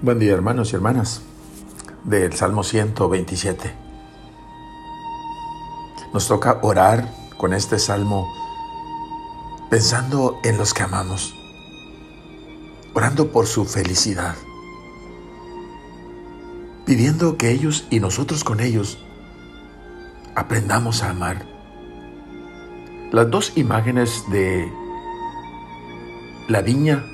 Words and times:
Buen 0.00 0.20
día 0.20 0.32
hermanos 0.32 0.70
y 0.72 0.76
hermanas 0.76 1.22
del 2.04 2.32
Salmo 2.32 2.62
127. 2.62 3.74
Nos 6.14 6.28
toca 6.28 6.60
orar 6.62 7.12
con 7.36 7.52
este 7.52 7.80
salmo 7.80 8.32
pensando 9.68 10.38
en 10.44 10.56
los 10.56 10.72
que 10.72 10.84
amamos, 10.84 11.34
orando 12.94 13.32
por 13.32 13.48
su 13.48 13.64
felicidad, 13.64 14.36
pidiendo 16.86 17.36
que 17.36 17.50
ellos 17.50 17.88
y 17.90 17.98
nosotros 17.98 18.44
con 18.44 18.60
ellos 18.60 19.04
aprendamos 20.36 21.02
a 21.02 21.10
amar. 21.10 21.44
Las 23.10 23.28
dos 23.28 23.52
imágenes 23.56 24.22
de 24.30 24.72
la 26.46 26.62
viña 26.62 27.04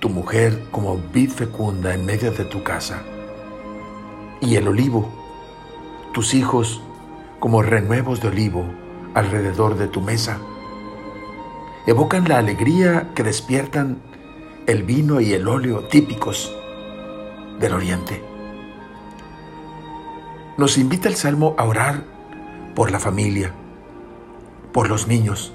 tu 0.00 0.08
mujer 0.08 0.64
como 0.70 0.98
vid 1.12 1.30
fecunda 1.30 1.94
en 1.94 2.06
medio 2.06 2.32
de 2.32 2.46
tu 2.46 2.62
casa, 2.62 3.02
y 4.40 4.56
el 4.56 4.66
olivo, 4.66 5.08
tus 6.12 6.32
hijos 6.34 6.82
como 7.38 7.62
renuevos 7.62 8.20
de 8.20 8.28
olivo 8.28 8.64
alrededor 9.14 9.76
de 9.76 9.88
tu 9.88 10.00
mesa. 10.00 10.38
Evocan 11.86 12.28
la 12.28 12.38
alegría 12.38 13.10
que 13.14 13.22
despiertan 13.22 13.98
el 14.66 14.82
vino 14.84 15.20
y 15.20 15.34
el 15.34 15.46
óleo 15.46 15.84
típicos 15.84 16.54
del 17.58 17.74
oriente. 17.74 18.22
Nos 20.56 20.78
invita 20.78 21.08
el 21.08 21.16
Salmo 21.16 21.54
a 21.58 21.64
orar 21.64 22.04
por 22.74 22.90
la 22.90 23.00
familia, 23.00 23.52
por 24.72 24.88
los 24.88 25.08
niños, 25.08 25.52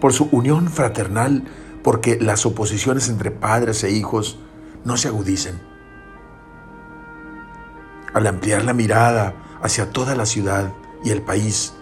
por 0.00 0.12
su 0.12 0.28
unión 0.32 0.68
fraternal 0.68 1.44
porque 1.86 2.18
las 2.20 2.44
oposiciones 2.46 3.08
entre 3.08 3.30
padres 3.30 3.84
e 3.84 3.92
hijos 3.92 4.40
no 4.84 4.96
se 4.96 5.06
agudicen. 5.06 5.60
Al 8.12 8.26
ampliar 8.26 8.64
la 8.64 8.72
mirada 8.72 9.36
hacia 9.62 9.92
toda 9.92 10.16
la 10.16 10.26
ciudad 10.26 10.72
y 11.04 11.10
el 11.10 11.22
país, 11.22 11.74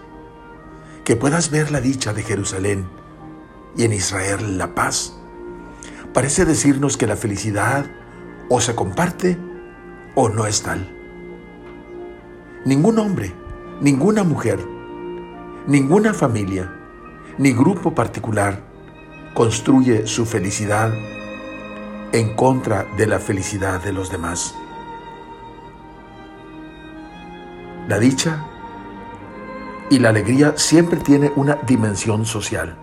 que 1.05 1.17
puedas 1.17 1.51
ver 1.51 1.71
la 1.71 1.81
dicha 1.81 2.13
de 2.13 2.23
Jerusalén 2.23 2.87
y 3.79 3.85
en 3.85 3.95
Israel 3.95 4.59
la 4.59 4.75
paz, 4.75 5.17
parece 6.13 6.45
decirnos 6.45 6.99
que 6.99 7.07
la 7.07 7.17
felicidad 7.17 7.87
o 8.51 8.61
se 8.61 8.75
comparte 8.75 9.39
o 10.15 10.29
no 10.29 10.47
es 10.47 10.61
tal. 10.61 10.87
Ningún 12.67 12.99
hombre, 12.99 13.33
ninguna 13.81 14.23
mujer, 14.23 14.59
ninguna 15.67 16.13
familia, 16.13 16.71
ni 17.39 17.55
grupo 17.55 17.95
particular 17.95 18.74
construye 19.35 20.07
su 20.07 20.25
felicidad 20.25 20.95
en 22.13 22.35
contra 22.37 22.87
de 22.97 23.09
la 23.09 23.19
felicidad 23.19 23.83
de 23.83 23.93
los 23.93 24.11
demás. 24.11 24.55
La 27.89 27.99
dicha 27.99 28.45
y 29.91 29.99
la 29.99 30.11
alegría 30.11 30.55
siempre 30.57 31.01
tiene 31.01 31.33
una 31.35 31.57
dimensión 31.67 32.25
social. 32.25 32.77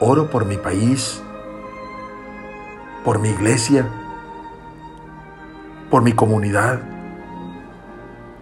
Oro 0.00 0.28
por 0.28 0.44
mi 0.44 0.56
país, 0.56 1.22
por 3.04 3.20
mi 3.20 3.28
iglesia, 3.28 3.88
por 5.88 6.02
mi 6.02 6.12
comunidad, 6.12 6.80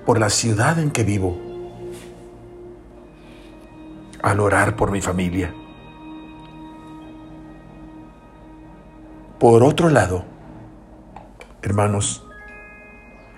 por 0.07 0.19
la 0.19 0.31
ciudad 0.31 0.79
en 0.79 0.91
que 0.91 1.05
vivo 1.05 1.48
al 4.23 4.41
orar 4.41 4.77
por 4.77 4.91
mi 4.91 5.01
familia. 5.01 5.55
Por 9.39 9.63
otro 9.63 9.89
lado, 9.89 10.25
hermanos, 11.63 12.27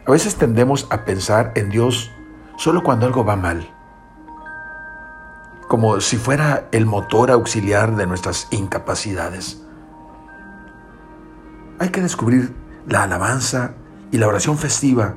a 0.06 0.10
veces 0.10 0.36
tendemos 0.36 0.86
a 0.90 1.04
pensar 1.04 1.52
en 1.56 1.68
Dios 1.68 2.10
solo 2.56 2.82
cuando 2.82 3.06
algo 3.06 3.24
va 3.24 3.36
mal, 3.36 3.68
como 5.68 6.00
si 6.00 6.16
fuera 6.16 6.68
el 6.72 6.86
motor 6.86 7.30
auxiliar 7.30 7.96
de 7.96 8.06
nuestras 8.06 8.48
incapacidades. 8.50 9.62
Hay 11.78 11.90
que 11.90 12.00
descubrir 12.00 12.54
la 12.86 13.02
alabanza 13.02 13.74
y 14.10 14.18
la 14.18 14.26
oración 14.26 14.58
festiva 14.58 15.14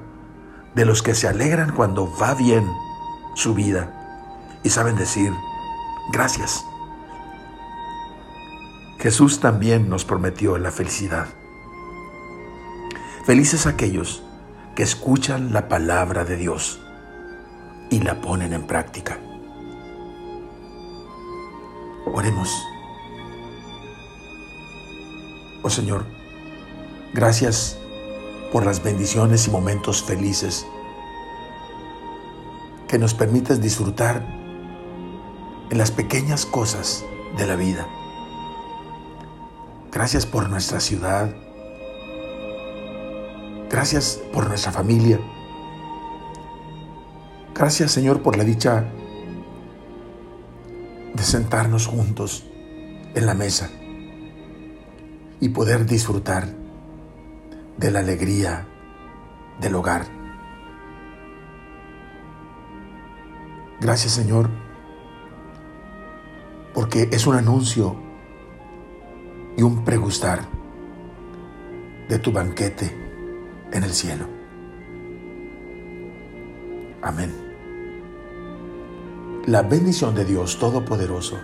de 0.76 0.86
los 0.86 1.02
que 1.02 1.16
se 1.16 1.28
alegran 1.28 1.72
cuando 1.72 2.12
va 2.18 2.34
bien 2.34 2.70
su 3.36 3.54
vida 3.54 4.60
y 4.64 4.70
saben 4.70 4.96
decir, 4.96 5.34
Gracias. 6.12 6.66
Jesús 9.00 9.40
también 9.40 9.90
nos 9.90 10.06
prometió 10.06 10.58
la 10.58 10.72
felicidad. 10.72 11.28
Felices 13.26 13.68
aquellos 13.68 14.24
que 14.76 14.84
escuchan 14.84 15.54
la 15.54 15.68
palabra 15.68 16.26
de 16.26 16.38
Dios 16.38 16.80
y 17.90 18.00
la 18.00 18.22
ponen 18.22 18.54
en 18.54 18.66
práctica. 18.66 19.20
Oremos. 22.06 22.50
Oh 25.64 25.70
Señor, 25.70 26.06
gracias 27.14 27.78
por 28.52 28.66
las 28.66 28.84
bendiciones 28.84 29.48
y 29.48 29.52
momentos 29.52 30.04
felices 30.04 30.66
que 32.88 32.98
nos 32.98 33.14
permites 33.14 33.62
disfrutar 33.62 34.43
en 35.74 35.80
las 35.80 35.90
pequeñas 35.90 36.46
cosas 36.46 37.04
de 37.36 37.48
la 37.48 37.56
vida. 37.56 37.88
Gracias 39.92 40.28
por 40.28 40.48
nuestra 40.48 40.80
ciudad. 40.80 41.34
Gracias 43.72 44.22
por 44.32 44.48
nuestra 44.48 44.72
familia. 44.72 45.20
Gracias 47.56 47.92
Señor 47.92 48.22
por 48.22 48.38
la 48.38 48.44
dicha 48.44 48.86
de 51.16 51.24
sentarnos 51.24 51.88
juntos 51.88 52.46
en 53.16 53.26
la 53.26 53.34
mesa 53.34 53.72
y 55.40 55.50
poder 55.50 55.88
disfrutar 55.88 56.50
de 57.78 57.90
la 57.90 58.02
alegría 58.02 58.68
del 59.60 59.74
hogar. 59.74 60.06
Gracias 63.82 64.14
Señor 64.14 64.63
porque 66.74 67.10
es 67.12 67.28
un 67.28 67.36
anuncio 67.36 67.96
y 69.56 69.62
un 69.62 69.84
pregustar 69.84 70.42
de 72.10 72.20
tu 72.20 72.32
banquete 72.32 72.92
en 73.72 73.84
el 73.84 73.92
cielo. 73.92 74.26
Amén. 77.02 77.32
La 79.46 79.62
bendición 79.62 80.16
de 80.16 80.26
Dios 80.26 80.58
Todopoderoso, 80.58 81.38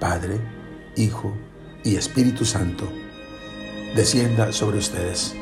Padre, 0.00 0.40
Hijo 0.96 1.32
y 1.84 1.96
Espíritu 1.96 2.44
Santo, 2.44 2.88
descienda 3.94 4.52
sobre 4.52 4.78
ustedes. 4.78 5.36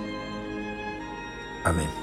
Amén. 1.65 2.02